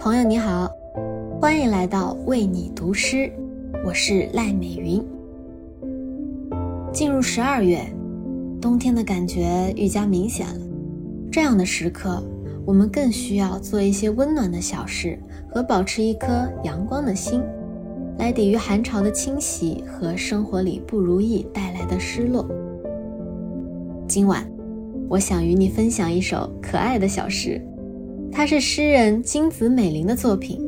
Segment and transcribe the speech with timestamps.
[0.00, 0.66] 朋友你好，
[1.38, 3.30] 欢迎来到为你读诗，
[3.84, 5.04] 我是赖美云。
[6.90, 7.82] 进入十二月，
[8.62, 10.60] 冬天的感觉愈加明显了。
[11.30, 12.22] 这样的时刻，
[12.64, 15.18] 我们更需要做一些温暖的小事
[15.50, 17.42] 和保持一颗阳光的心，
[18.16, 22.48] 来抵御寒潮的侵袭和生活里不如意带来的失落。
[24.08, 24.50] 今晚，
[25.10, 27.62] 我想与你分享一首可爱的小诗。
[28.40, 30.58] 它是诗人金子美玲的作品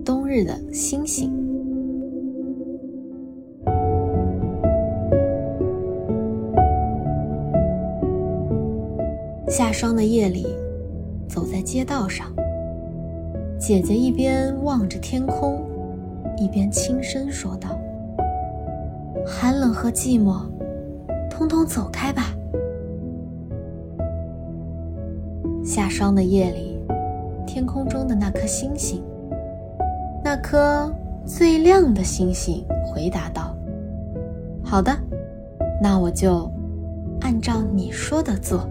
[0.04, 1.32] 《冬日的星星》。
[9.50, 10.46] 夏霜的夜里，
[11.26, 12.30] 走在街道上，
[13.58, 15.64] 姐姐一边望着天空，
[16.36, 17.70] 一边轻声说道
[19.26, 20.42] ：“寒冷和寂寞，
[21.30, 22.36] 通通走开吧。”
[25.64, 26.75] 夏霜的夜里。
[27.46, 29.02] 天空中的那颗星星，
[30.22, 30.92] 那颗
[31.24, 33.54] 最亮的星星，回答道
[34.62, 34.92] ：“好的，
[35.80, 36.50] 那我就
[37.20, 38.68] 按照你说的做。”